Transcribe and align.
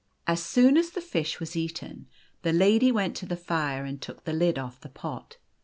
As 0.25 0.43
soon 0.43 0.77
as 0.77 0.89
the 0.89 0.99
fish 0.99 1.39
was 1.39 1.55
eaten, 1.55 2.07
the 2.41 2.51
lady 2.51 2.91
went 2.91 3.15
to 3.17 3.27
the 3.27 3.35
fire 3.37 3.85
and 3.85 4.01
took 4.01 4.23
the 4.23 4.33
lid 4.33 4.57
off 4.57 4.81
the 4.81 4.89
pot. 4.89 5.37